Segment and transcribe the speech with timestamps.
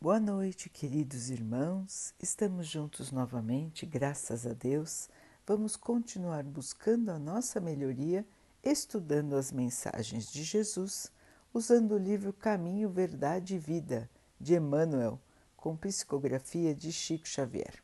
[0.00, 2.14] Boa noite, queridos irmãos.
[2.22, 5.08] Estamos juntos novamente, graças a Deus.
[5.44, 8.24] Vamos continuar buscando a nossa melhoria,
[8.62, 11.10] estudando as mensagens de Jesus,
[11.52, 14.08] usando o livro Caminho, Verdade e Vida,
[14.40, 15.20] de Emmanuel,
[15.56, 17.82] com psicografia de Chico Xavier.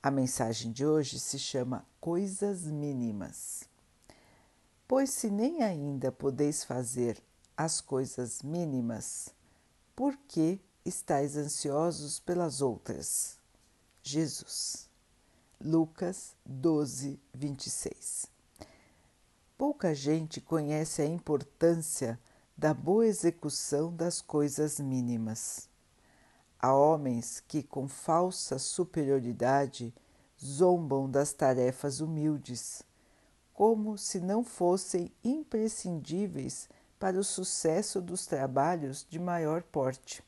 [0.00, 3.64] A mensagem de hoje se chama Coisas Mínimas.
[4.86, 7.20] Pois se nem ainda podeis fazer
[7.56, 9.34] as coisas mínimas,
[9.96, 13.38] por que estáis ansiosos pelas outras.
[14.02, 14.88] Jesus.
[15.60, 18.26] Lucas 12, 26.
[19.58, 22.18] Pouca gente conhece a importância
[22.56, 25.68] da boa execução das coisas mínimas.
[26.58, 29.94] Há homens que, com falsa superioridade,
[30.42, 32.82] zombam das tarefas humildes,
[33.52, 40.22] como se não fossem imprescindíveis para o sucesso dos trabalhos de maior porte.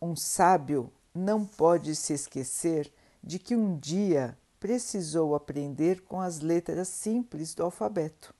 [0.00, 2.92] Um sábio não pode se esquecer
[3.22, 8.34] de que um dia precisou aprender com as letras simples do alfabeto.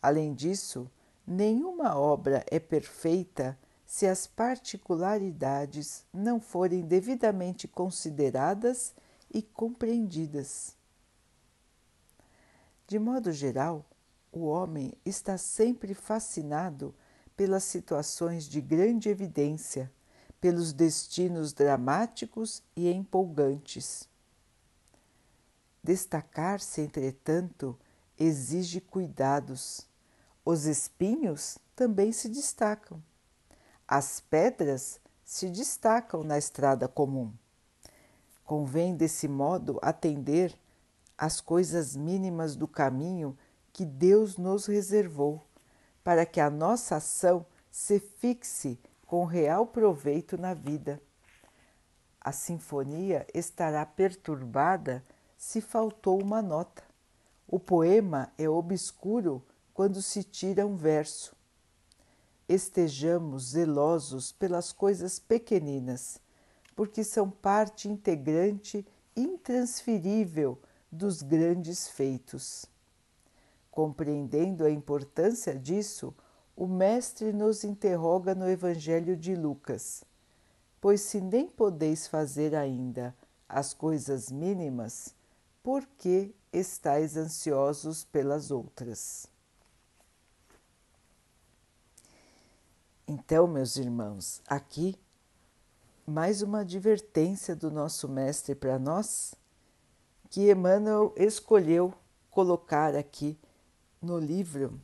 [0.00, 0.88] Além disso,
[1.26, 8.94] nenhuma obra é perfeita se as particularidades não forem devidamente consideradas
[9.32, 10.76] e compreendidas.
[12.86, 13.84] De modo geral,
[14.30, 16.94] o homem está sempre fascinado
[17.36, 19.90] pelas situações de grande evidência
[20.44, 24.06] pelos destinos dramáticos e empolgantes.
[25.82, 27.78] Destacar-se, entretanto,
[28.18, 29.88] exige cuidados.
[30.44, 33.02] Os espinhos também se destacam.
[33.88, 37.32] As pedras se destacam na estrada comum.
[38.44, 40.54] Convém, desse modo, atender
[41.16, 43.34] às coisas mínimas do caminho
[43.72, 45.42] que Deus nos reservou,
[46.02, 48.78] para que a nossa ação se fixe
[49.14, 51.00] com real proveito na vida.
[52.20, 55.04] A sinfonia estará perturbada
[55.36, 56.82] se faltou uma nota.
[57.46, 59.40] O poema é obscuro
[59.72, 61.36] quando se tira um verso.
[62.48, 66.20] Estejamos zelosos pelas coisas pequeninas,
[66.74, 70.58] porque são parte integrante intransferível
[70.90, 72.66] dos grandes feitos.
[73.70, 76.12] Compreendendo a importância disso,
[76.56, 80.04] o Mestre nos interroga no Evangelho de Lucas:
[80.80, 83.14] Pois se nem podeis fazer ainda
[83.48, 85.14] as coisas mínimas,
[85.62, 89.26] por que estáis ansiosos pelas outras?
[93.06, 94.96] Então, meus irmãos, aqui
[96.06, 99.34] mais uma advertência do nosso Mestre para nós,
[100.30, 101.92] que Emmanuel escolheu
[102.30, 103.38] colocar aqui
[104.00, 104.80] no livro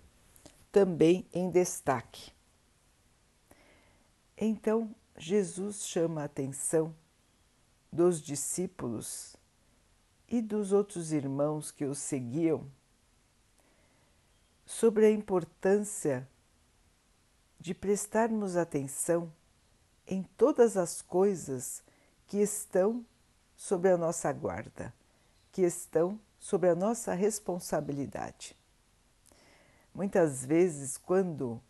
[0.73, 2.33] também em destaque.
[4.37, 6.95] Então, Jesus chama a atenção
[7.93, 9.37] dos discípulos
[10.29, 12.71] e dos outros irmãos que o seguiam
[14.65, 16.27] sobre a importância
[17.59, 19.31] de prestarmos atenção
[20.07, 21.83] em todas as coisas
[22.27, 23.05] que estão
[23.57, 24.95] sob a nossa guarda,
[25.53, 28.60] que estão sob a nossa responsabilidade.
[30.01, 31.61] Muitas vezes, quando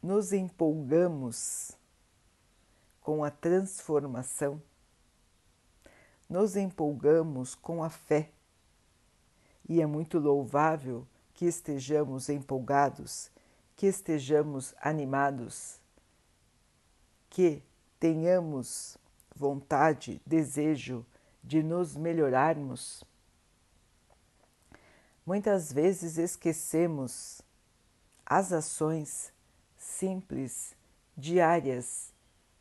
[0.00, 1.72] nos empolgamos
[3.00, 4.62] com a transformação,
[6.30, 8.30] nos empolgamos com a fé.
[9.68, 11.04] E é muito louvável
[11.34, 13.28] que estejamos empolgados,
[13.74, 15.80] que estejamos animados,
[17.28, 17.60] que
[17.98, 18.96] tenhamos
[19.34, 21.04] vontade, desejo
[21.42, 23.02] de nos melhorarmos
[25.26, 27.42] Muitas vezes esquecemos
[28.24, 29.32] as ações
[29.76, 30.76] simples,
[31.16, 32.14] diárias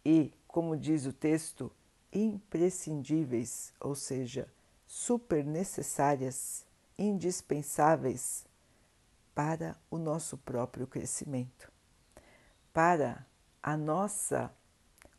[0.04, 1.72] e, como diz o texto,
[2.12, 4.52] imprescindíveis, ou seja,
[4.88, 6.66] super necessárias,
[6.98, 8.48] indispensáveis
[9.36, 11.72] para o nosso próprio crescimento,
[12.74, 13.28] para
[13.62, 14.52] a nossa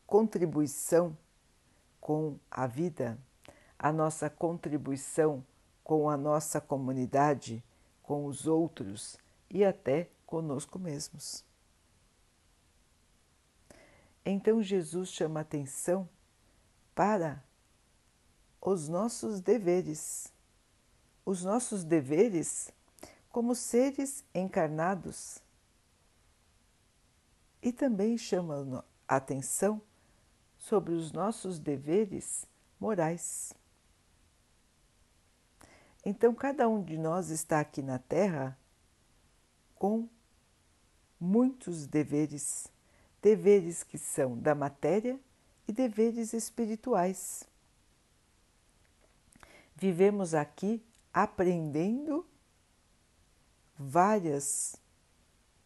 [0.04, 1.16] contribuição
[2.00, 3.16] com a vida,
[3.78, 5.44] a nossa contribuição
[5.86, 7.62] com a nossa comunidade,
[8.02, 9.16] com os outros
[9.48, 11.44] e até conosco mesmos.
[14.24, 16.08] Então Jesus chama atenção
[16.92, 17.40] para
[18.60, 20.32] os nossos deveres,
[21.24, 22.72] os nossos deveres
[23.30, 25.40] como seres encarnados.
[27.62, 29.80] E também chama atenção
[30.58, 32.44] sobre os nossos deveres
[32.80, 33.54] morais.
[36.08, 38.56] Então, cada um de nós está aqui na Terra
[39.74, 40.08] com
[41.18, 42.68] muitos deveres,
[43.20, 45.18] deveres que são da matéria
[45.66, 47.42] e deveres espirituais.
[49.74, 50.80] Vivemos aqui
[51.12, 52.24] aprendendo
[53.76, 54.76] várias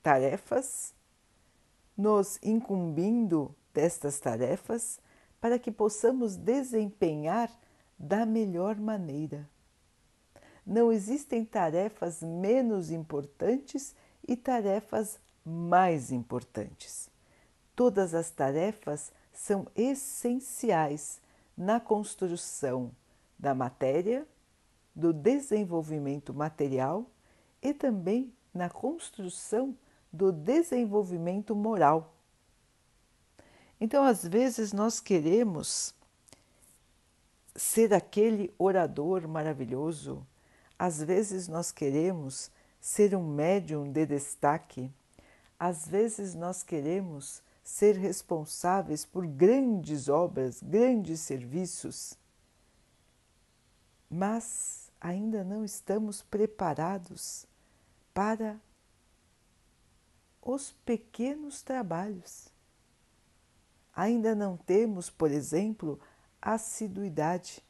[0.02, 0.94] tarefas,
[1.94, 5.00] nos incumbindo destas tarefas
[5.38, 7.50] para que possamos desempenhar
[7.98, 9.46] da melhor maneira.
[10.70, 13.92] Não existem tarefas menos importantes
[14.28, 17.10] e tarefas mais importantes.
[17.74, 21.20] Todas as tarefas são essenciais
[21.56, 22.92] na construção
[23.36, 24.24] da matéria,
[24.94, 27.04] do desenvolvimento material
[27.60, 29.76] e também na construção
[30.12, 32.14] do desenvolvimento moral.
[33.80, 35.92] Então, às vezes, nós queremos
[37.56, 40.24] ser aquele orador maravilhoso,
[40.80, 42.50] às vezes, nós queremos
[42.80, 44.90] ser um médium de destaque,
[45.58, 52.18] às vezes, nós queremos ser responsáveis por grandes obras, grandes serviços,
[54.08, 57.44] mas ainda não estamos preparados
[58.14, 58.58] para
[60.40, 62.48] os pequenos trabalhos.
[63.94, 66.00] Ainda não temos, por exemplo,
[66.40, 67.62] assiduidade.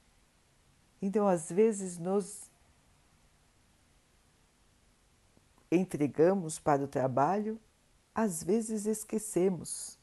[1.02, 2.48] Então, às vezes, nos
[5.70, 7.60] entregamos para o trabalho,
[8.14, 9.98] às vezes esquecemos.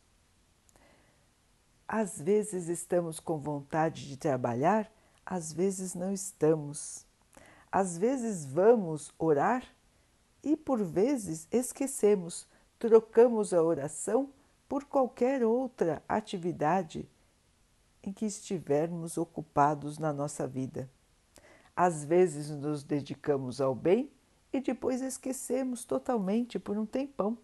[1.87, 4.91] Às vezes estamos com vontade de trabalhar,
[5.25, 7.05] às vezes não estamos.
[7.71, 9.63] Às vezes vamos orar
[10.43, 12.47] e por vezes esquecemos
[12.79, 14.29] trocamos a oração
[14.67, 17.09] por qualquer outra atividade
[18.03, 20.89] em que estivermos ocupados na nossa vida.
[21.75, 24.09] Às vezes nos dedicamos ao bem
[24.51, 27.37] e depois esquecemos totalmente por um tempão.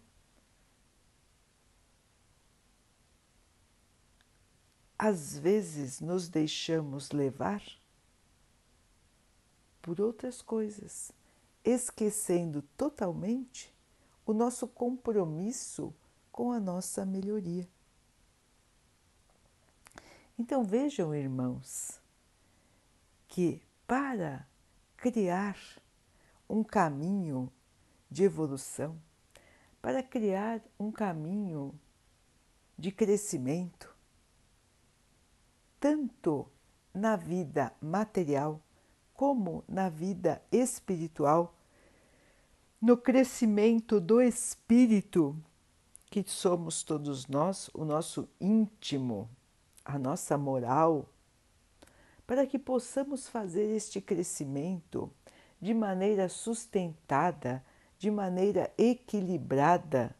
[4.98, 7.62] Às vezes nos deixamos levar
[9.82, 11.12] por outras coisas,
[11.62, 13.74] esquecendo totalmente
[14.24, 15.94] o nosso compromisso
[16.32, 17.68] com a nossa melhoria.
[20.38, 22.00] Então vejam, irmãos,
[23.28, 24.48] que para
[24.96, 25.56] criar
[26.48, 27.52] um caminho
[28.10, 29.00] de evolução,
[29.80, 31.78] para criar um caminho
[32.78, 33.94] de crescimento,
[35.78, 36.48] tanto
[36.92, 38.60] na vida material
[39.12, 41.54] como na vida espiritual,
[42.80, 45.36] no crescimento do espírito,
[46.10, 49.28] que somos todos nós, o nosso íntimo,
[49.84, 51.08] a nossa moral,
[52.26, 55.10] para que possamos fazer este crescimento
[55.64, 57.64] de maneira sustentada,
[57.96, 60.14] de maneira equilibrada,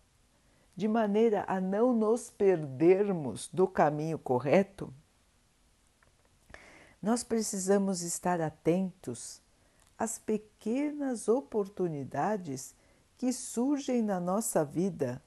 [0.75, 4.91] de maneira a não nos perdermos do caminho correto,
[7.03, 9.43] nós precisamos estar atentos
[9.99, 12.75] as pequenas oportunidades
[13.19, 15.23] que surgem na nossa vida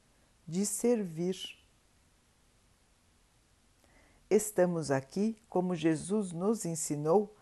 [0.48, 1.38] de servir.
[4.28, 7.36] Estamos aqui, como Jesus nos ensinou,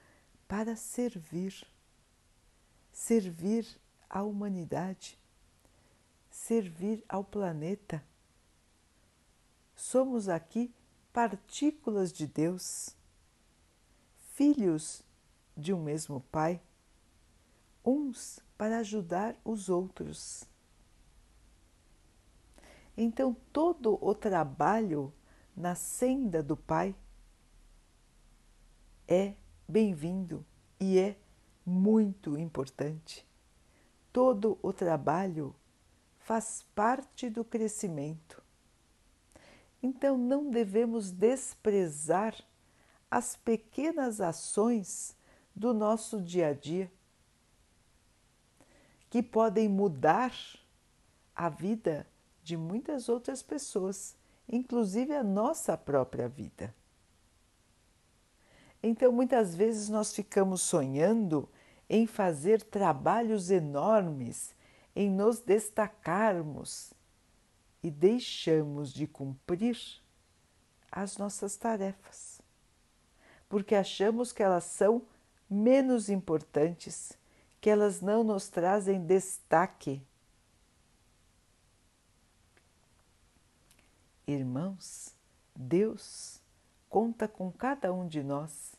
[0.45, 1.65] para servir.
[3.05, 3.67] Servir
[4.09, 5.15] à humanidade,
[6.27, 8.03] servir ao planeta.
[9.75, 10.73] Somos aqui
[11.13, 12.95] partículas de Deus,
[14.33, 15.03] filhos
[15.55, 16.59] de um mesmo Pai
[17.85, 20.43] uns para ajudar os outros.
[22.97, 25.13] Então, todo o trabalho
[25.55, 26.95] na senda do Pai
[29.07, 29.35] é
[29.69, 30.43] bem-vindo
[30.79, 31.15] e é
[31.65, 33.25] muito importante.
[34.13, 35.55] Todo o trabalho
[36.19, 38.41] faz parte do crescimento.
[39.81, 42.35] Então, não devemos desprezar
[43.09, 45.15] as pequenas ações
[45.55, 46.91] do nosso dia a dia
[49.09, 50.33] que podem mudar
[51.35, 52.07] a vida
[52.43, 54.15] de muitas outras pessoas,
[54.47, 56.73] inclusive a nossa própria vida.
[58.81, 61.49] Então, muitas vezes nós ficamos sonhando
[61.89, 64.55] em fazer trabalhos enormes,
[64.95, 66.93] em nos destacarmos
[67.83, 69.77] e deixamos de cumprir
[70.91, 72.41] as nossas tarefas,
[73.49, 75.03] porque achamos que elas são
[75.49, 77.17] menos importantes
[77.59, 80.01] que elas não nos trazem destaque.
[84.27, 85.15] Irmãos,
[85.55, 86.41] Deus
[86.89, 88.75] conta com cada um de nós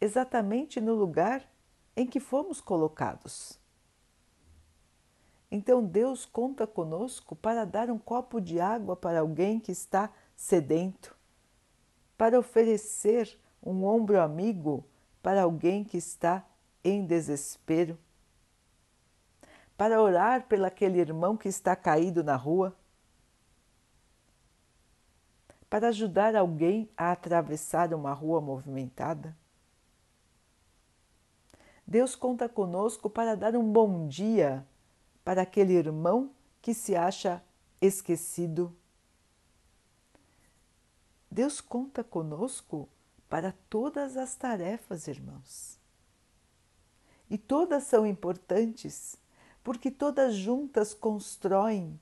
[0.00, 1.48] exatamente no lugar
[1.96, 3.58] em que fomos colocados.
[5.50, 11.14] Então Deus conta conosco para dar um copo de água para alguém que está sedento,
[12.16, 14.84] para oferecer um ombro amigo
[15.22, 16.44] para alguém que está
[16.82, 17.98] em desespero,
[19.76, 22.74] para orar pelo aquele irmão que está caído na rua,
[25.70, 29.36] para ajudar alguém a atravessar uma rua movimentada.
[31.86, 34.66] Deus conta conosco para dar um bom dia
[35.24, 37.42] para aquele irmão que se acha
[37.80, 38.74] esquecido.
[41.30, 42.88] Deus conta conosco
[43.28, 45.78] para todas as tarefas, irmãos.
[47.30, 49.16] E todas são importantes,
[49.64, 51.98] porque todas juntas constroem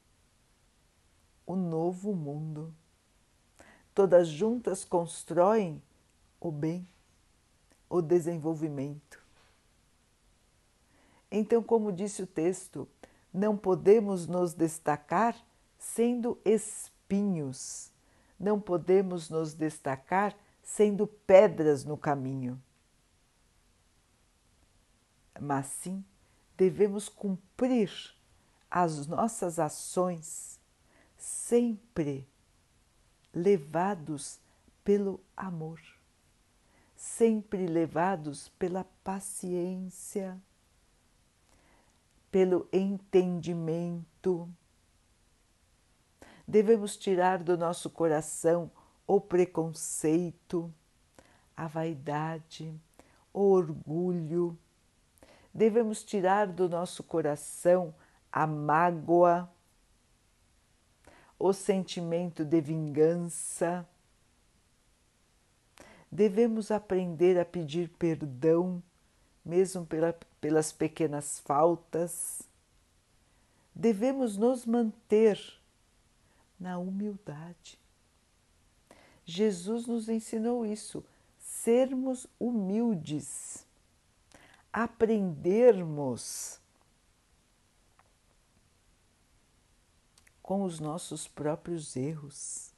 [1.47, 2.75] o novo mundo.
[3.95, 5.81] Todas juntas constroem
[6.41, 6.89] o bem,
[7.89, 9.20] o desenvolvimento.
[11.31, 12.89] Então, como disse o texto,
[13.33, 15.37] não podemos nos destacar
[15.79, 17.93] sendo espinhos,
[18.39, 22.61] não podemos nos destacar sendo pedras no caminho.
[25.41, 26.05] Mas sim,
[26.57, 27.91] devemos cumprir
[28.71, 30.59] as nossas ações
[31.17, 32.27] sempre
[33.33, 34.41] levados
[34.83, 35.81] pelo amor,
[36.97, 40.41] sempre levados pela paciência
[42.31, 44.49] pelo entendimento.
[46.47, 48.71] Devemos tirar do nosso coração
[49.07, 50.73] o preconceito,
[51.57, 52.75] a vaidade,
[53.33, 54.59] o orgulho.
[55.53, 57.95] Devemos tirar do nosso coração
[58.33, 59.51] a mágoa,
[61.39, 63.89] o sentimento de vingança.
[66.11, 68.83] Devemos aprender a pedir perdão
[69.45, 72.43] mesmo pela, pelas pequenas faltas,
[73.75, 75.41] devemos nos manter
[76.59, 77.79] na humildade.
[79.25, 81.05] Jesus nos ensinou isso,
[81.39, 83.65] sermos humildes,
[84.73, 86.61] aprendermos
[90.43, 92.73] com os nossos próprios erros,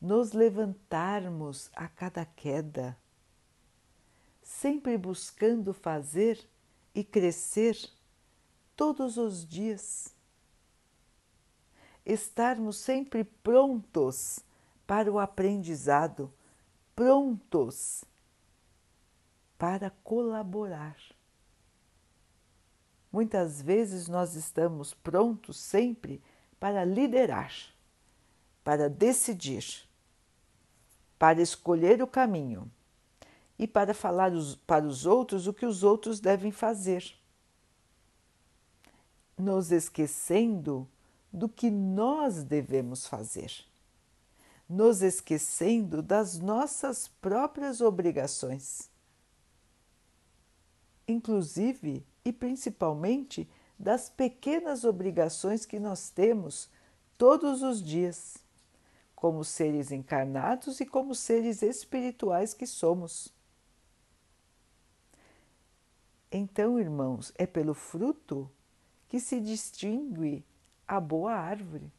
[0.00, 2.96] nos levantarmos a cada queda
[4.58, 6.44] sempre buscando fazer
[6.92, 7.78] e crescer
[8.74, 10.12] todos os dias.
[12.04, 14.40] Estarmos sempre prontos
[14.84, 16.32] para o aprendizado,
[16.96, 18.04] prontos
[19.56, 20.96] para colaborar.
[23.12, 26.20] Muitas vezes nós estamos prontos sempre
[26.58, 27.52] para liderar,
[28.64, 29.88] para decidir,
[31.16, 32.68] para escolher o caminho
[33.58, 37.14] e para falar os, para os outros o que os outros devem fazer,
[39.36, 40.88] nos esquecendo
[41.32, 43.52] do que nós devemos fazer,
[44.68, 48.90] nos esquecendo das nossas próprias obrigações,
[51.06, 53.48] inclusive e principalmente
[53.78, 56.68] das pequenas obrigações que nós temos
[57.16, 58.38] todos os dias,
[59.14, 63.32] como seres encarnados e como seres espirituais que somos.
[66.30, 68.50] Então, irmãos, é pelo fruto
[69.08, 70.44] que se distingue
[70.86, 71.90] a boa árvore.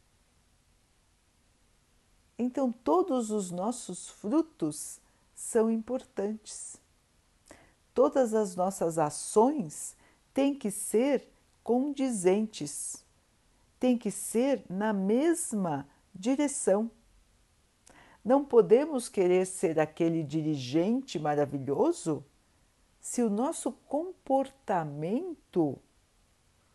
[2.38, 5.00] Então, todos os nossos frutos
[5.34, 6.76] são importantes.
[7.92, 9.96] Todas as nossas ações
[10.32, 11.28] têm que ser
[11.62, 13.04] condizentes,
[13.78, 16.90] têm que ser na mesma direção.
[18.24, 22.24] Não podemos querer ser aquele dirigente maravilhoso
[23.00, 25.78] se o nosso comportamento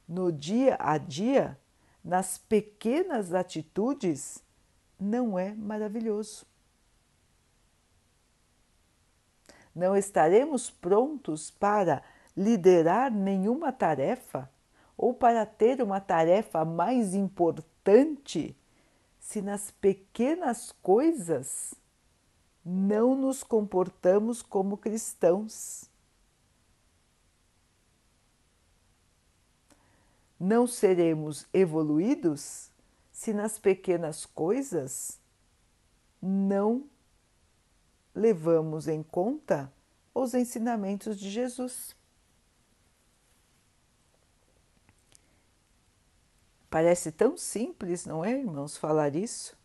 [0.08, 1.60] no dia a dia,
[2.04, 4.44] nas pequenas atitudes,
[5.00, 6.46] não é maravilhoso.
[9.74, 12.02] Não estaremos prontos para
[12.36, 14.50] liderar nenhuma tarefa
[14.98, 18.56] ou para ter uma tarefa mais importante
[19.20, 21.74] se nas pequenas coisas
[22.64, 25.90] não nos comportamos como cristãos.
[30.40, 32.70] Não seremos evoluídos
[33.12, 35.20] se nas pequenas coisas
[36.22, 36.90] não
[38.14, 39.72] levamos em conta
[40.14, 41.96] os ensinamentos de Jesus.
[46.70, 49.58] Parece tão simples, não é, irmãos, falar isso?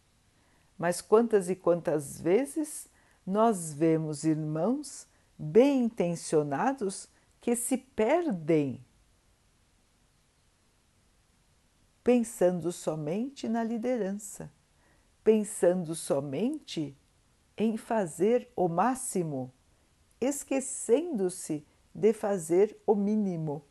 [0.79, 2.89] Mas quantas e quantas vezes
[3.27, 7.09] nós vemos irmãos bem intencionados
[7.41, 8.85] que se perdem
[12.03, 14.51] pensando somente na liderança,
[15.23, 16.97] pensando somente
[17.57, 19.53] em fazer o máximo,
[20.21, 23.65] esquecendo-se de fazer o mínimo.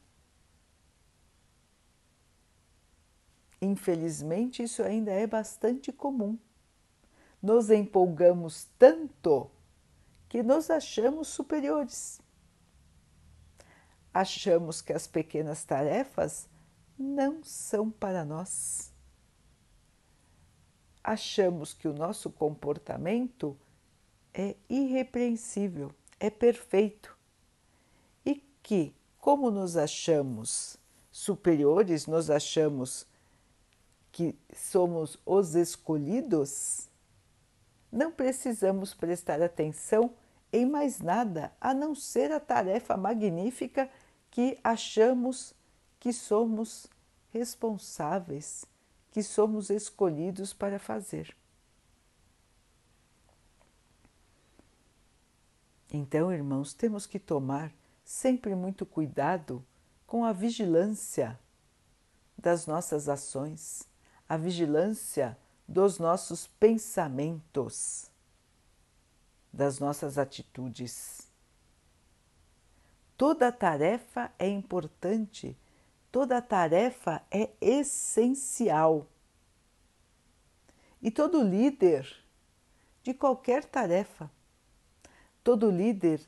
[3.61, 6.37] Infelizmente, isso ainda é bastante comum.
[7.41, 9.49] Nos empolgamos tanto
[10.27, 12.21] que nos achamos superiores.
[14.13, 16.47] Achamos que as pequenas tarefas
[16.99, 18.93] não são para nós.
[21.01, 23.57] Achamos que o nosso comportamento
[24.33, 27.17] é irrepreensível, é perfeito
[28.25, 30.77] e que, como nos achamos
[31.09, 33.07] superiores, nos achamos
[34.11, 36.89] que somos os escolhidos,
[37.91, 40.13] não precisamos prestar atenção
[40.51, 43.89] em mais nada a não ser a tarefa magnífica
[44.29, 45.55] que achamos
[45.99, 46.87] que somos
[47.31, 48.65] responsáveis,
[49.11, 51.35] que somos escolhidos para fazer.
[55.91, 57.71] Então, irmãos, temos que tomar
[58.03, 59.65] sempre muito cuidado
[60.05, 61.39] com a vigilância
[62.37, 63.87] das nossas ações,
[64.27, 65.37] a vigilância
[65.67, 68.09] dos nossos pensamentos,
[69.51, 71.27] das nossas atitudes.
[73.17, 75.57] Toda tarefa é importante
[76.11, 79.05] Toda tarefa é essencial.
[81.01, 82.07] E todo líder
[83.03, 84.29] de qualquer tarefa,
[85.43, 86.21] todo líder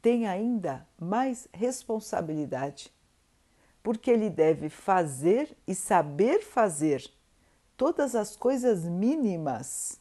[0.00, 2.92] tem ainda mais responsabilidade,
[3.82, 7.10] porque ele deve fazer e saber fazer
[7.76, 10.00] todas as coisas mínimas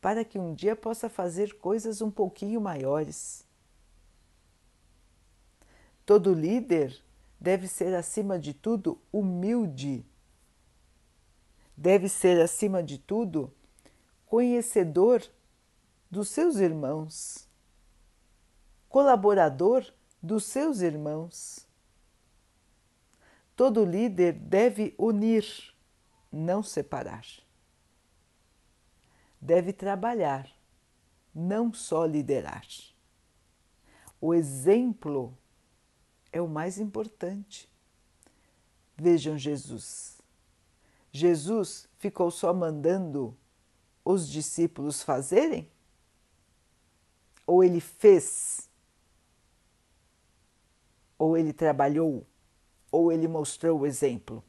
[0.00, 3.44] para que um dia possa fazer coisas um pouquinho maiores.
[6.04, 6.98] Todo líder
[7.40, 10.04] deve ser, acima de tudo, humilde.
[11.76, 13.52] Deve ser, acima de tudo,
[14.26, 15.22] conhecedor
[16.10, 17.48] dos seus irmãos,
[18.88, 19.84] colaborador
[20.22, 21.66] dos seus irmãos.
[23.54, 25.74] Todo líder deve unir,
[26.30, 27.26] não separar.
[29.40, 30.50] Deve trabalhar,
[31.34, 32.66] não só liderar.
[34.20, 35.36] O exemplo
[36.32, 37.68] é o mais importante.
[38.96, 40.18] Vejam Jesus.
[41.12, 43.36] Jesus ficou só mandando
[44.04, 45.70] os discípulos fazerem?
[47.46, 48.68] Ou ele fez?
[51.18, 52.26] Ou ele trabalhou?
[52.90, 54.42] Ou ele mostrou o exemplo?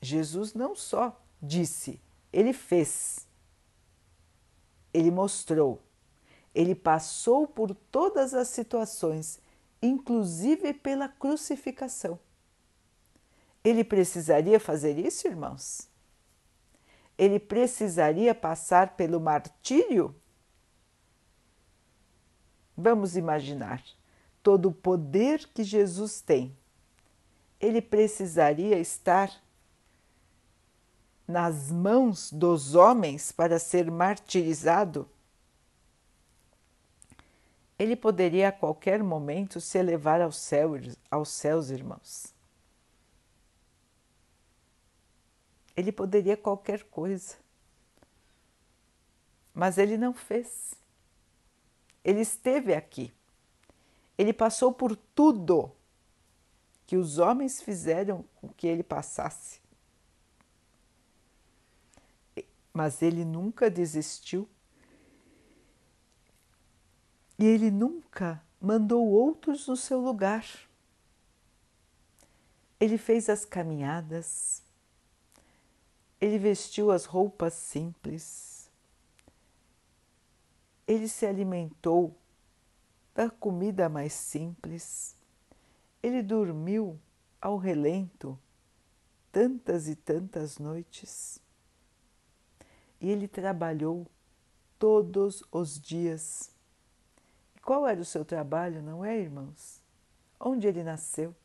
[0.00, 2.00] Jesus não só disse,
[2.32, 3.26] ele fez,
[4.92, 5.82] ele mostrou
[6.58, 9.38] ele passou por todas as situações,
[9.80, 12.18] inclusive pela crucificação.
[13.62, 15.88] Ele precisaria fazer isso, irmãos?
[17.16, 20.12] Ele precisaria passar pelo martírio?
[22.76, 23.80] Vamos imaginar
[24.42, 26.56] todo o poder que Jesus tem.
[27.60, 29.30] Ele precisaria estar
[31.24, 35.08] nas mãos dos homens para ser martirizado?
[37.78, 40.72] Ele poderia a qualquer momento se elevar ao céu,
[41.10, 42.34] aos céus, irmãos.
[45.76, 47.36] Ele poderia qualquer coisa,
[49.54, 50.74] mas ele não fez.
[52.02, 53.14] Ele esteve aqui.
[54.16, 55.70] Ele passou por tudo
[56.84, 59.60] que os homens fizeram com que ele passasse.
[62.72, 64.48] Mas ele nunca desistiu
[67.38, 70.44] e ele nunca mandou outros no seu lugar.
[72.80, 74.62] Ele fez as caminhadas,
[76.20, 78.70] ele vestiu as roupas simples,
[80.86, 82.16] ele se alimentou
[83.14, 85.16] da comida mais simples,
[86.02, 86.98] ele dormiu
[87.40, 88.38] ao relento
[89.30, 91.40] tantas e tantas noites.
[93.00, 94.06] E ele trabalhou
[94.78, 96.50] todos os dias
[97.68, 99.82] qual era o seu trabalho, não é, irmãos?
[100.40, 101.36] Onde ele nasceu?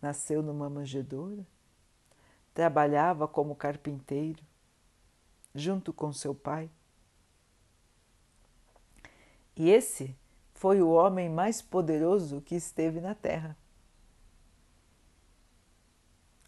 [0.00, 1.46] Nasceu numa manjedoura?
[2.54, 4.42] Trabalhava como carpinteiro,
[5.54, 6.70] junto com seu pai?
[9.54, 10.16] E esse
[10.54, 13.54] foi o homem mais poderoso que esteve na terra,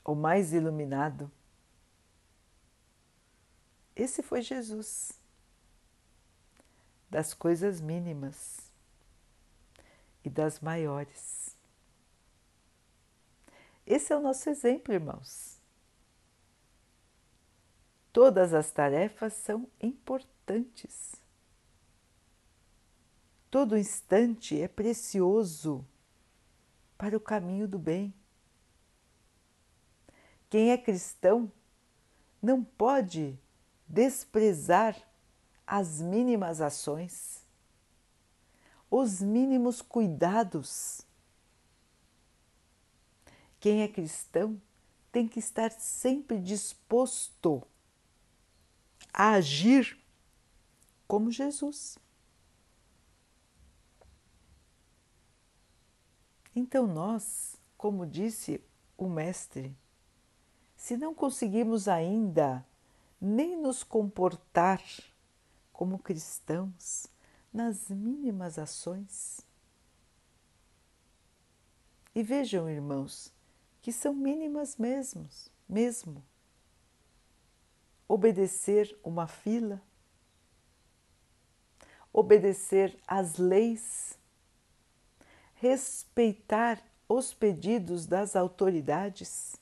[0.02, 1.30] o mais iluminado.
[3.94, 5.25] Esse foi Jesus
[7.08, 8.70] das coisas mínimas
[10.24, 11.56] e das maiores.
[13.86, 15.60] Esse é o nosso exemplo, irmãos.
[18.12, 21.14] Todas as tarefas são importantes.
[23.50, 25.86] Todo instante é precioso
[26.98, 28.12] para o caminho do bem.
[30.48, 31.52] Quem é cristão
[32.42, 33.38] não pode
[33.86, 34.96] desprezar
[35.66, 37.42] as mínimas ações,
[38.90, 41.02] os mínimos cuidados.
[43.58, 44.60] Quem é cristão
[45.10, 47.62] tem que estar sempre disposto
[49.12, 49.98] a agir
[51.08, 51.98] como Jesus.
[56.54, 58.62] Então, nós, como disse
[58.96, 59.76] o Mestre,
[60.76, 62.64] se não conseguimos ainda
[63.20, 64.82] nem nos comportar
[65.76, 67.06] como cristãos
[67.52, 69.42] nas mínimas ações.
[72.14, 73.30] E vejam, irmãos,
[73.82, 76.24] que são mínimas mesmos, mesmo.
[78.08, 79.82] Obedecer uma fila,
[82.10, 84.18] obedecer às leis,
[85.56, 89.56] respeitar os pedidos das autoridades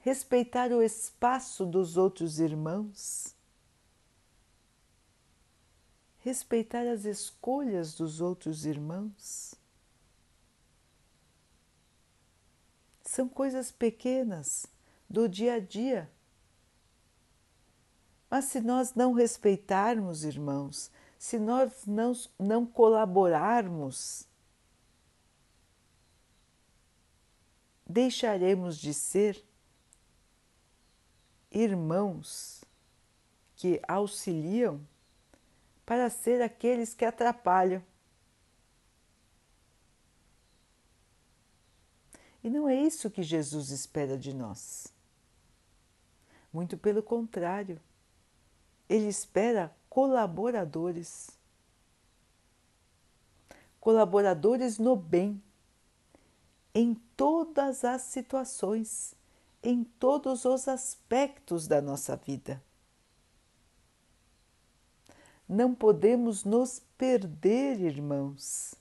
[0.00, 3.34] respeitar o espaço dos outros irmãos,
[6.18, 9.54] respeitar as escolhas dos outros irmãos.
[13.02, 14.66] São coisas pequenas
[15.08, 16.10] do dia a dia.
[18.30, 24.24] Mas se nós não respeitarmos, irmãos, se nós não, não colaborarmos,
[27.84, 29.44] deixaremos de ser
[31.50, 32.64] irmãos
[33.56, 34.80] que auxiliam
[35.84, 37.82] para ser aqueles que atrapalham.
[42.42, 44.92] E não é isso que Jesus espera de nós.
[46.52, 47.80] Muito pelo contrário,
[48.88, 51.30] ele espera colaboradores.
[53.78, 55.42] Colaboradores no bem,
[56.74, 59.14] em todas as situações
[59.62, 62.62] em todos os aspectos da nossa vida.
[65.48, 68.74] Não podemos nos perder, irmãos,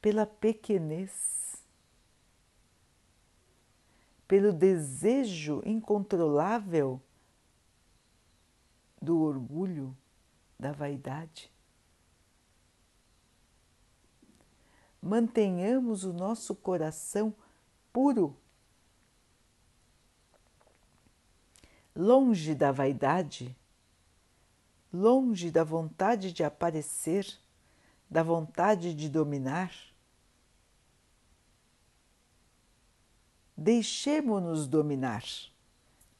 [0.00, 1.56] pela pequenez,
[4.26, 7.00] pelo desejo incontrolável
[9.00, 9.96] do orgulho,
[10.58, 11.52] da vaidade.
[15.00, 17.32] Mantenhamos o nosso coração
[17.92, 18.36] puro
[21.98, 23.56] longe da vaidade,
[24.92, 27.26] longe da vontade de aparecer,
[28.08, 29.74] da vontade de dominar.
[33.56, 35.24] Deixemo-nos dominar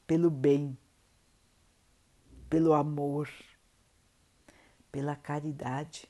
[0.05, 0.77] pelo bem,
[2.49, 3.29] pelo amor,
[4.91, 6.09] pela caridade.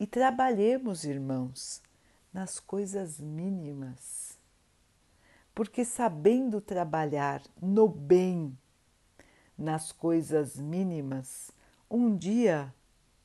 [0.00, 1.80] E trabalhemos, irmãos,
[2.32, 4.35] nas coisas mínimas
[5.56, 8.54] porque sabendo trabalhar no bem,
[9.56, 11.50] nas coisas mínimas,
[11.90, 12.74] um dia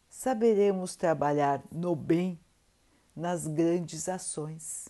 [0.07, 2.39] saberemos trabalhar no bem
[3.13, 4.87] nas grandes ações.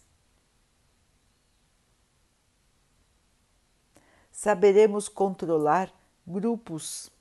[4.32, 5.91] Saberemos controlar
[6.27, 7.12] grupos,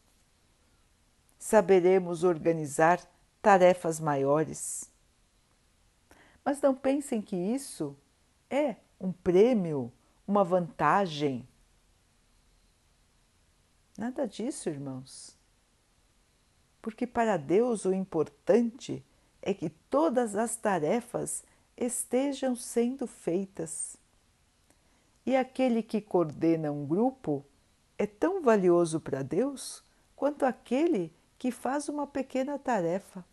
[1.39, 3.01] saberemos organizar
[3.41, 4.93] tarefas maiores.
[6.45, 7.97] Mas não pensem que isso
[8.51, 9.91] é um prêmio
[10.31, 11.47] uma vantagem.
[13.99, 15.37] Nada disso, irmãos.
[16.81, 19.05] Porque para Deus o importante
[19.43, 21.43] é que todas as tarefas
[21.77, 23.97] estejam sendo feitas.
[25.27, 27.45] E aquele que coordena um grupo
[27.99, 29.83] é tão valioso para Deus
[30.15, 33.25] quanto aquele que faz uma pequena tarefa.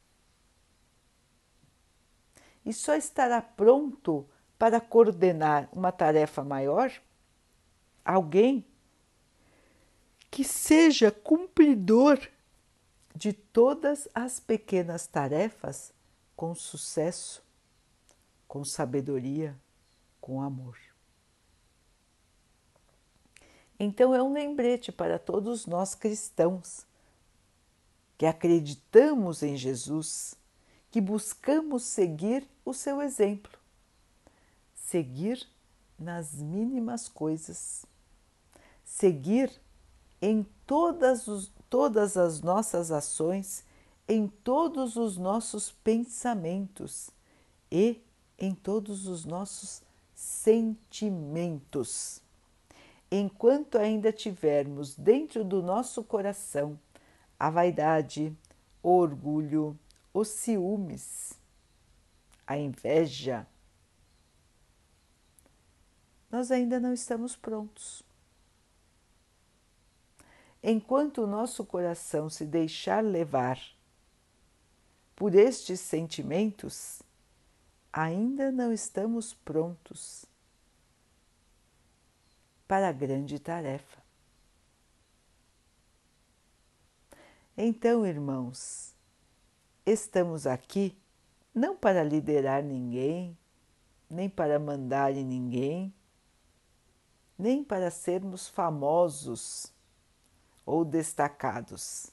[2.65, 4.27] E só estará pronto
[4.57, 6.91] para coordenar uma tarefa maior?
[8.03, 8.65] Alguém
[10.31, 12.19] que seja cumpridor
[13.15, 15.91] de todas as pequenas tarefas
[16.35, 17.43] com sucesso,
[18.47, 19.57] com sabedoria,
[20.21, 20.77] com amor.
[23.79, 26.85] Então é um lembrete para todos nós cristãos
[28.17, 30.35] que acreditamos em Jesus,
[30.89, 33.57] que buscamos seguir o seu exemplo
[34.87, 35.45] seguir
[35.99, 37.85] nas mínimas coisas,
[38.85, 39.51] seguir
[40.21, 43.65] em todas, os, todas as nossas ações,
[44.07, 47.09] em todos os nossos pensamentos
[47.69, 48.01] e
[48.39, 49.81] em todos os nossos
[50.15, 52.21] sentimentos.
[53.11, 56.79] Enquanto ainda tivermos dentro do nosso coração
[57.37, 58.33] a vaidade,
[58.81, 59.77] o orgulho,
[60.13, 61.33] os ciúmes,
[62.45, 63.45] a inveja,
[66.29, 68.03] nós ainda não estamos prontos.
[70.61, 73.59] Enquanto o nosso coração se deixar levar
[75.15, 77.01] por estes sentimentos,
[77.91, 80.25] ainda não estamos prontos
[82.67, 84.01] para a grande tarefa.
[87.55, 88.93] Então, irmãos,
[89.85, 90.95] estamos aqui
[91.55, 93.35] não para liderar ninguém,
[94.07, 95.91] nem para mandar em ninguém,
[97.37, 99.71] nem para sermos famosos
[100.65, 102.11] ou destacados.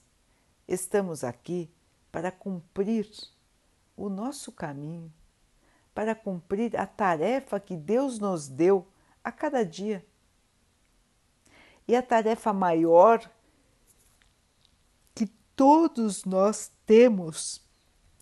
[0.67, 1.69] Estamos aqui
[2.11, 3.09] para cumprir
[3.97, 5.11] o nosso caminho,
[5.93, 8.87] para cumprir a tarefa que Deus nos deu
[9.23, 10.05] a cada dia.
[11.87, 13.29] E a tarefa maior
[15.13, 17.61] que todos nós temos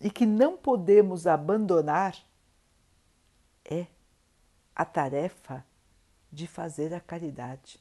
[0.00, 2.16] e que não podemos abandonar
[3.64, 3.86] é
[4.74, 5.64] a tarefa
[6.34, 7.80] de fazer a caridade.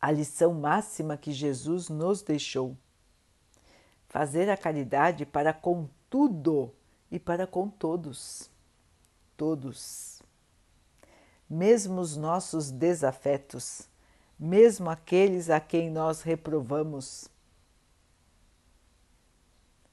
[0.00, 2.76] A lição máxima que Jesus nos deixou.
[4.06, 6.72] Fazer a caridade para com tudo
[7.10, 8.50] e para com todos.
[9.36, 10.22] Todos.
[11.48, 13.88] Mesmo os nossos desafetos,
[14.38, 17.28] mesmo aqueles a quem nós reprovamos.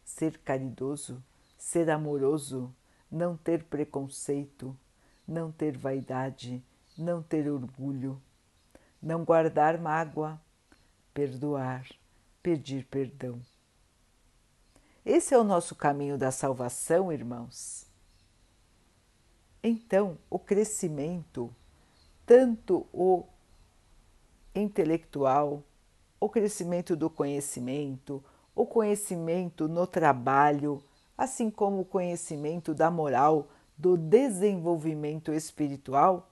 [0.03, 1.23] Ser caridoso,
[1.57, 2.73] ser amoroso,
[3.09, 4.77] não ter preconceito,
[5.27, 6.63] não ter vaidade,
[6.97, 8.21] não ter orgulho,
[9.01, 10.39] não guardar mágoa,
[11.13, 11.87] perdoar,
[12.41, 13.39] pedir perdão.
[15.05, 17.85] Esse é o nosso caminho da salvação, irmãos.
[19.61, 21.53] Então, o crescimento,
[22.25, 23.23] tanto o
[24.53, 25.63] intelectual,
[26.19, 28.23] o crescimento do conhecimento,
[28.55, 30.83] o conhecimento no trabalho,
[31.17, 36.31] assim como o conhecimento da moral, do desenvolvimento espiritual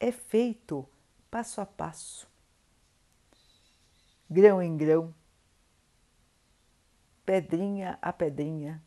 [0.00, 0.88] é feito
[1.30, 2.28] passo a passo,
[4.28, 5.14] grão em grão,
[7.24, 8.82] pedrinha a pedrinha,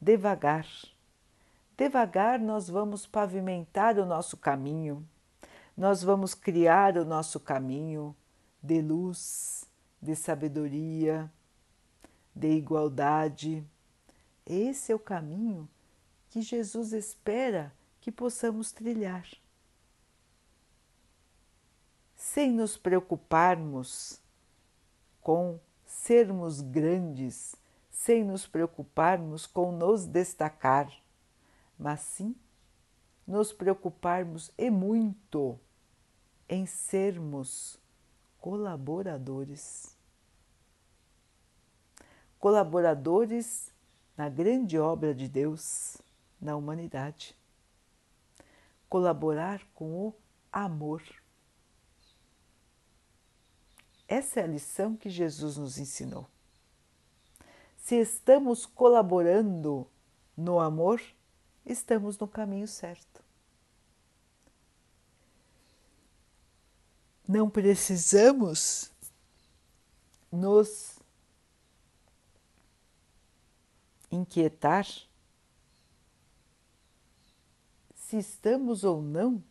[0.00, 0.66] devagar.
[1.76, 5.08] Devagar nós vamos pavimentar o nosso caminho,
[5.76, 8.14] nós vamos criar o nosso caminho
[8.62, 9.68] de luz,
[10.00, 11.30] de sabedoria,
[12.34, 13.64] de igualdade.
[14.46, 15.68] Esse é o caminho
[16.34, 19.24] que Jesus espera que possamos trilhar.
[22.16, 24.20] Sem nos preocuparmos
[25.20, 27.54] com sermos grandes,
[27.88, 30.92] sem nos preocuparmos com nos destacar,
[31.78, 32.34] mas sim
[33.24, 35.56] nos preocuparmos e muito
[36.48, 37.78] em sermos
[38.40, 39.96] colaboradores.
[42.40, 43.72] Colaboradores
[44.16, 46.02] na grande obra de Deus
[46.44, 47.34] na humanidade.
[48.88, 50.14] Colaborar com o
[50.52, 51.02] amor.
[54.06, 56.28] Essa é a lição que Jesus nos ensinou.
[57.78, 59.88] Se estamos colaborando
[60.36, 61.02] no amor,
[61.64, 63.24] estamos no caminho certo.
[67.26, 68.92] Não precisamos
[70.30, 70.98] nos
[74.10, 74.86] inquietar
[78.06, 79.42] se estamos ou não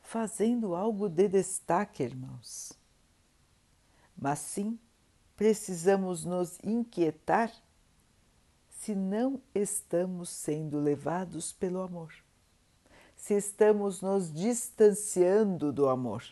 [0.00, 2.72] fazendo algo de destaque, irmãos.
[4.16, 4.78] Mas sim
[5.36, 7.52] precisamos nos inquietar
[8.68, 12.12] se não estamos sendo levados pelo amor,
[13.14, 16.24] se estamos nos distanciando do amor,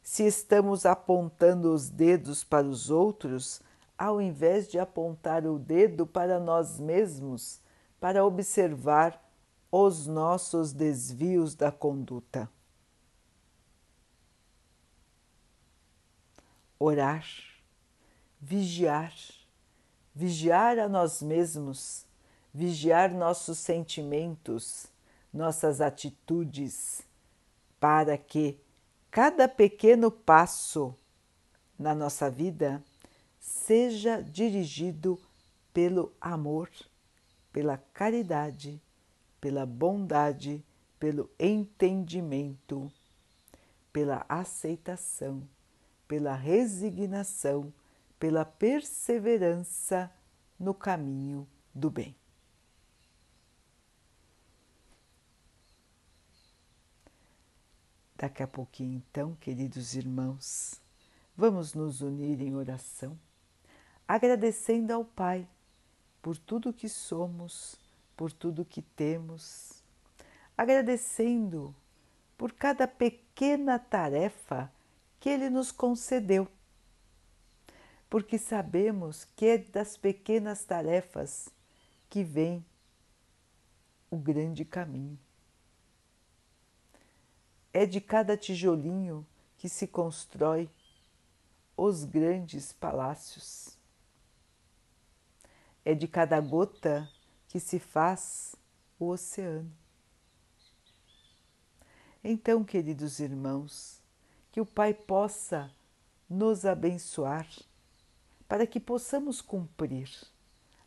[0.00, 3.60] se estamos apontando os dedos para os outros
[3.98, 7.60] ao invés de apontar o dedo para nós mesmos,
[7.98, 9.20] para observar
[9.74, 12.46] os nossos desvios da conduta.
[16.78, 17.26] Orar,
[18.38, 19.14] vigiar,
[20.14, 22.04] vigiar a nós mesmos,
[22.52, 24.88] vigiar nossos sentimentos,
[25.32, 27.00] nossas atitudes,
[27.80, 28.60] para que
[29.10, 30.94] cada pequeno passo
[31.78, 32.84] na nossa vida
[33.40, 35.18] seja dirigido
[35.72, 36.68] pelo amor,
[37.50, 38.78] pela caridade
[39.42, 40.64] pela bondade,
[41.00, 42.88] pelo entendimento,
[43.92, 45.48] pela aceitação,
[46.06, 47.74] pela resignação,
[48.20, 50.08] pela perseverança
[50.56, 52.14] no caminho do bem.
[58.14, 60.80] Daqui a pouquinho, então, queridos irmãos,
[61.36, 63.18] vamos nos unir em oração,
[64.06, 65.48] agradecendo ao Pai
[66.22, 67.81] por tudo que somos
[68.16, 69.82] por tudo que temos,
[70.56, 71.74] agradecendo
[72.36, 74.70] por cada pequena tarefa
[75.20, 76.48] que Ele nos concedeu,
[78.10, 81.48] porque sabemos que é das pequenas tarefas
[82.10, 82.64] que vem
[84.10, 85.18] o grande caminho.
[87.72, 90.68] É de cada tijolinho que se constrói
[91.76, 93.78] os grandes palácios.
[95.84, 97.08] É de cada gota
[97.52, 98.56] que se faz
[98.98, 99.70] o oceano.
[102.24, 104.00] Então, queridos irmãos,
[104.50, 105.70] que o Pai possa
[106.30, 107.46] nos abençoar
[108.48, 110.10] para que possamos cumprir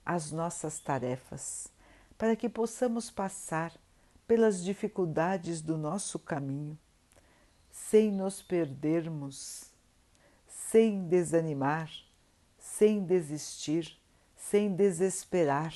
[0.03, 1.67] as nossas tarefas,
[2.17, 3.71] para que possamos passar
[4.25, 6.75] pelas dificuldades do nosso caminho,
[7.71, 9.69] sem nos perdermos,
[10.47, 11.91] sem desanimar,
[12.57, 13.99] sem desistir,
[14.35, 15.71] sem desesperar.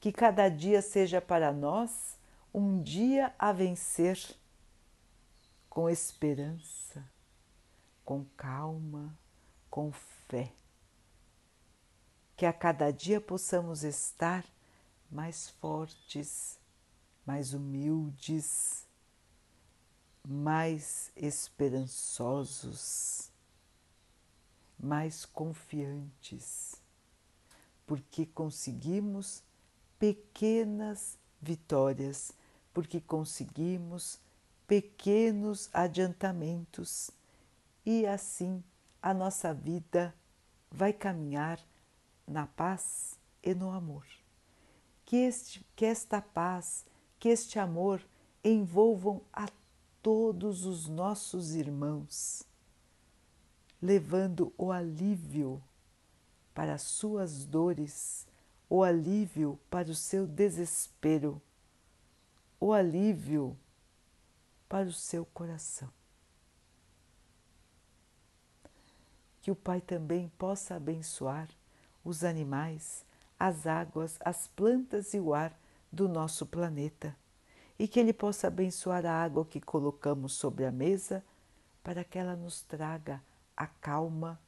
[0.00, 2.16] Que cada dia seja para nós
[2.52, 4.18] um dia a vencer
[5.68, 7.04] com esperança,
[8.04, 9.16] com calma,
[9.70, 10.52] com fé.
[12.36, 14.44] Que a cada dia possamos estar
[15.10, 16.58] mais fortes,
[17.26, 18.86] mais humildes,
[20.26, 23.30] mais esperançosos,
[24.78, 26.80] mais confiantes,
[27.86, 29.42] porque conseguimos
[29.98, 32.32] pequenas vitórias,
[32.72, 34.20] porque conseguimos
[34.66, 37.10] pequenos adiantamentos.
[37.84, 38.62] E assim
[39.00, 40.14] a nossa vida
[40.70, 41.58] vai caminhar
[42.26, 44.06] na paz e no amor.
[45.04, 46.84] Que, este, que esta paz,
[47.18, 48.04] que este amor
[48.44, 49.48] envolvam a
[50.02, 52.42] todos os nossos irmãos,
[53.80, 55.62] levando o alívio
[56.52, 58.27] para as suas dores,
[58.68, 61.40] o alívio para o seu desespero,
[62.60, 63.56] o alívio
[64.68, 65.88] para o seu coração.
[69.40, 71.48] Que o Pai também possa abençoar
[72.04, 73.06] os animais
[73.38, 75.56] as águas, as plantas e o ar
[75.92, 77.14] do nosso planeta
[77.78, 81.24] e que Ele possa abençoar a água que colocamos sobre a mesa
[81.84, 83.22] para que ela nos traga
[83.56, 84.38] a calma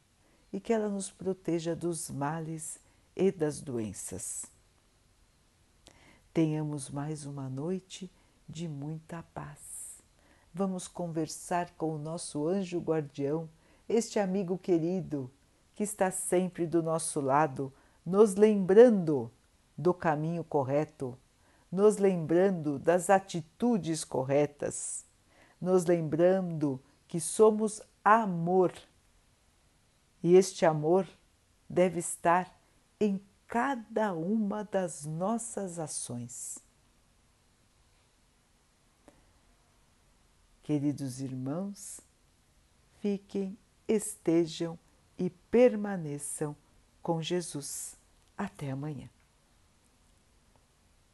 [0.52, 2.80] e que ela nos proteja dos males
[3.20, 4.46] e das doenças.
[6.32, 8.10] Tenhamos mais uma noite
[8.48, 10.00] de muita paz.
[10.54, 13.46] Vamos conversar com o nosso anjo guardião,
[13.86, 15.30] este amigo querido
[15.74, 17.70] que está sempre do nosso lado
[18.06, 19.30] nos lembrando
[19.76, 21.16] do caminho correto,
[21.70, 25.04] nos lembrando das atitudes corretas,
[25.60, 28.72] nos lembrando que somos amor
[30.22, 31.06] e este amor
[31.68, 32.59] deve estar
[33.00, 36.62] em cada uma das nossas ações.
[40.62, 42.00] Queridos irmãos,
[43.00, 43.58] fiquem,
[43.88, 44.78] estejam
[45.18, 46.54] e permaneçam
[47.02, 47.96] com Jesus.
[48.36, 49.10] Até amanhã.